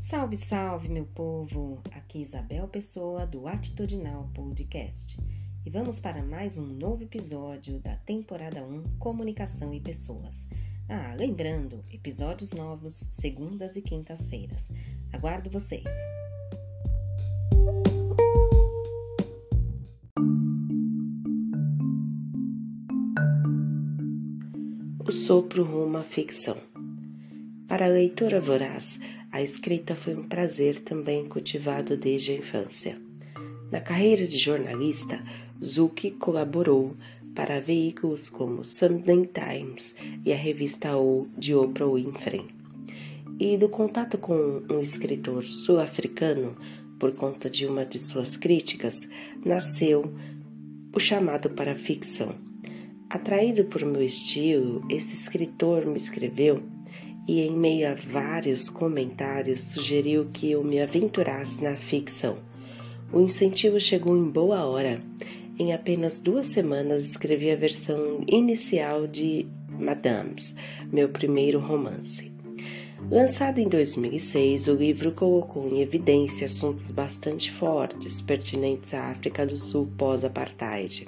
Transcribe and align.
Salve, 0.00 0.36
salve, 0.36 0.88
meu 0.88 1.04
povo! 1.04 1.82
Aqui 1.90 2.20
Isabel 2.20 2.68
Pessoa 2.68 3.26
do 3.26 3.48
Atitudinal 3.48 4.30
Podcast. 4.32 5.18
E 5.66 5.70
vamos 5.70 5.98
para 5.98 6.22
mais 6.22 6.56
um 6.56 6.64
novo 6.64 7.02
episódio 7.02 7.80
da 7.80 7.96
temporada 7.96 8.62
1 8.62 8.96
Comunicação 9.00 9.74
e 9.74 9.80
Pessoas. 9.80 10.46
Ah, 10.88 11.16
lembrando, 11.18 11.84
episódios 11.90 12.52
novos 12.52 12.94
segundas 12.94 13.74
e 13.74 13.82
quintas-feiras. 13.82 14.70
Aguardo 15.12 15.50
vocês. 15.50 15.92
O 25.04 25.10
sopro 25.10 25.64
rumo 25.64 25.98
à 25.98 26.04
ficção. 26.04 26.56
Para 27.66 27.84
a 27.84 27.88
leitora 27.88 28.40
voraz, 28.40 28.98
a 29.38 29.42
escrita 29.42 29.94
foi 29.94 30.16
um 30.16 30.24
prazer 30.24 30.80
também 30.80 31.28
cultivado 31.28 31.96
desde 31.96 32.32
a 32.32 32.34
infância. 32.34 33.00
Na 33.70 33.80
carreira 33.80 34.26
de 34.26 34.36
jornalista, 34.36 35.22
Zuki 35.64 36.10
colaborou 36.10 36.96
para 37.36 37.60
veículos 37.60 38.28
como 38.28 38.64
Sunday 38.64 39.28
Times 39.28 39.94
e 40.26 40.32
a 40.32 40.36
revista 40.36 40.96
O 40.96 41.28
de 41.38 41.54
Oprah 41.54 41.86
Winfrey. 41.86 42.46
E 43.38 43.56
do 43.56 43.68
contato 43.68 44.18
com 44.18 44.60
um 44.68 44.80
escritor 44.80 45.44
sul-africano, 45.44 46.56
por 46.98 47.12
conta 47.12 47.48
de 47.48 47.64
uma 47.64 47.86
de 47.86 48.00
suas 48.00 48.36
críticas, 48.36 49.08
nasceu 49.46 50.12
o 50.92 50.98
chamado 50.98 51.48
para 51.50 51.72
a 51.74 51.78
ficção. 51.78 52.34
Atraído 53.08 53.66
por 53.66 53.84
meu 53.84 54.02
estilo, 54.02 54.84
esse 54.90 55.14
escritor 55.14 55.86
me 55.86 55.96
escreveu 55.96 56.60
e, 57.28 57.42
em 57.42 57.54
meio 57.54 57.90
a 57.90 57.94
vários 57.94 58.70
comentários, 58.70 59.64
sugeriu 59.64 60.30
que 60.32 60.50
eu 60.50 60.64
me 60.64 60.80
aventurasse 60.80 61.62
na 61.62 61.76
ficção. 61.76 62.38
O 63.12 63.20
incentivo 63.20 63.78
chegou 63.78 64.16
em 64.16 64.24
boa 64.24 64.64
hora. 64.64 65.02
Em 65.58 65.74
apenas 65.74 66.18
duas 66.18 66.46
semanas 66.46 67.04
escrevi 67.04 67.50
a 67.50 67.56
versão 67.56 68.24
inicial 68.26 69.06
de 69.06 69.46
Madames, 69.68 70.56
meu 70.90 71.10
primeiro 71.10 71.60
romance. 71.60 72.32
Lançado 73.10 73.58
em 73.58 73.68
2006, 73.68 74.66
o 74.66 74.74
livro 74.74 75.12
colocou 75.12 75.68
em 75.68 75.80
evidência 75.80 76.46
assuntos 76.46 76.90
bastante 76.90 77.52
fortes 77.52 78.20
pertinentes 78.20 78.92
à 78.92 79.10
África 79.10 79.46
do 79.46 79.56
Sul 79.56 79.88
pós-apartheid. 79.96 81.06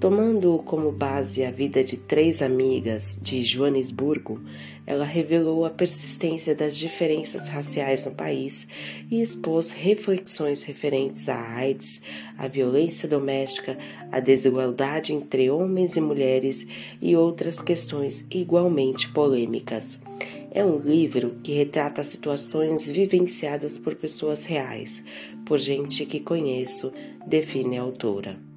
Tomando 0.00 0.58
como 0.66 0.92
base 0.92 1.44
a 1.44 1.50
vida 1.50 1.82
de 1.82 1.96
três 1.96 2.42
amigas 2.42 3.18
de 3.22 3.42
Joanesburgo, 3.44 4.38
ela 4.86 5.04
revelou 5.04 5.64
a 5.64 5.70
persistência 5.70 6.54
das 6.54 6.76
diferenças 6.76 7.48
raciais 7.48 8.04
no 8.04 8.12
país 8.12 8.68
e 9.10 9.22
expôs 9.22 9.70
reflexões 9.70 10.62
referentes 10.62 11.26
à 11.28 11.40
AIDS, 11.40 12.02
à 12.36 12.46
violência 12.46 13.08
doméstica, 13.08 13.78
à 14.12 14.20
desigualdade 14.20 15.14
entre 15.14 15.48
homens 15.48 15.96
e 15.96 16.00
mulheres 16.02 16.66
e 17.00 17.16
outras 17.16 17.62
questões 17.62 18.26
igualmente 18.30 19.10
polêmicas. 19.10 20.02
É 20.50 20.62
um 20.64 20.78
livro 20.78 21.36
que 21.42 21.54
retrata 21.54 22.04
situações 22.04 22.88
vivenciadas 22.88 23.78
por 23.78 23.94
pessoas 23.94 24.44
reais, 24.44 25.02
por 25.46 25.58
gente 25.58 26.04
que 26.04 26.20
conheço, 26.20 26.92
define 27.26 27.78
a 27.78 27.82
autora. 27.82 28.53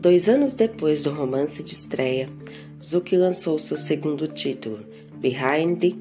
Dois 0.00 0.28
anos 0.28 0.54
depois 0.54 1.02
do 1.02 1.10
romance 1.10 1.60
de 1.60 1.72
estreia, 1.72 2.28
Zuki 2.80 3.16
lançou 3.16 3.58
seu 3.58 3.76
segundo 3.76 4.28
título, 4.28 4.86
Behind 5.16 5.92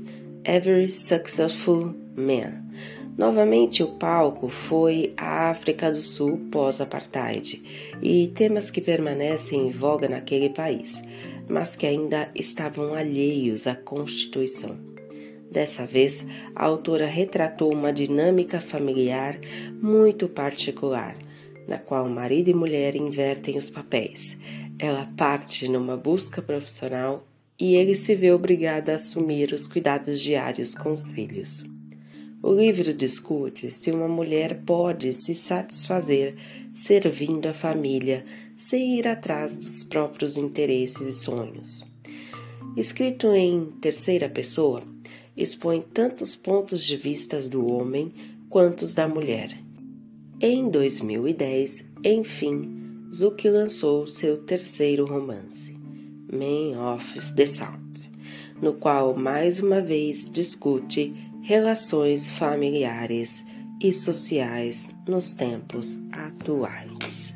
Every 0.45 0.89
Successful 0.89 1.95
Man. 2.15 2.63
Novamente, 3.17 3.81
o 3.81 3.87
palco 3.87 4.49
foi 4.49 5.15
a 5.17 5.49
África 5.49 5.91
do 5.91 5.99
Sul 5.99 6.37
pós-apartheid 6.51 7.95
e 7.99 8.27
temas 8.35 8.69
que 8.69 8.81
permanecem 8.81 9.67
em 9.67 9.71
voga 9.71 10.07
naquele 10.07 10.49
país, 10.49 11.01
mas 11.49 11.75
que 11.75 11.87
ainda 11.87 12.29
estavam 12.35 12.93
alheios 12.93 13.65
à 13.65 13.73
Constituição. 13.73 14.77
Dessa 15.49 15.87
vez, 15.87 16.23
a 16.55 16.65
autora 16.65 17.07
retratou 17.07 17.73
uma 17.73 17.91
dinâmica 17.91 18.61
familiar 18.61 19.39
muito 19.81 20.29
particular 20.29 21.17
na 21.67 21.77
qual 21.77 22.07
marido 22.07 22.49
e 22.49 22.53
mulher 22.53 22.95
invertem 22.95 23.57
os 23.57 23.69
papéis. 23.69 24.39
Ela 24.79 25.11
parte 25.17 25.67
numa 25.67 25.97
busca 25.97 26.41
profissional 26.41 27.27
e 27.59 27.75
ele 27.75 27.95
se 27.95 28.15
vê 28.15 28.31
obrigado 28.31 28.89
a 28.89 28.95
assumir 28.95 29.51
os 29.51 29.67
cuidados 29.67 30.21
diários 30.21 30.75
com 30.75 30.91
os 30.91 31.09
filhos. 31.11 31.65
O 32.41 32.53
livro 32.53 32.93
discute 32.93 33.71
se 33.71 33.91
uma 33.91 34.07
mulher 34.07 34.61
pode 34.65 35.11
se 35.11 35.33
satisfazer 35.33 36.35
servindo 36.73 37.47
a 37.47 37.53
família 37.53 38.23
sem 38.55 38.97
ir 38.97 39.07
atrás 39.07 39.57
dos 39.57 39.83
próprios 39.83 40.37
interesses 40.37 41.01
e 41.01 41.13
sonhos. 41.13 41.83
Escrito 42.75 43.33
em 43.33 43.71
terceira 43.81 44.29
pessoa, 44.29 44.83
expõe 45.35 45.83
tanto 45.93 46.23
os 46.23 46.35
pontos 46.35 46.85
de 46.85 46.95
vista 46.95 47.41
do 47.41 47.65
homem 47.65 48.13
quanto 48.49 48.83
os 48.83 48.93
da 48.93 49.07
mulher 49.07 49.66
em 50.39 50.69
2010, 50.69 51.93
enfim, 52.05 53.07
Zuki 53.11 53.49
lançou 53.49 54.05
seu 54.05 54.37
terceiro 54.37 55.05
romance, 55.05 55.75
Man 56.31 56.93
of 56.93 57.33
the 57.33 57.45
South, 57.47 57.79
no 58.61 58.73
qual 58.73 59.17
mais 59.17 59.59
uma 59.59 59.81
vez 59.81 60.29
discute 60.31 61.11
relações 61.41 62.29
familiares 62.29 63.43
e 63.81 63.91
sociais 63.91 64.95
nos 65.07 65.33
tempos 65.33 65.97
atuais. 66.11 67.26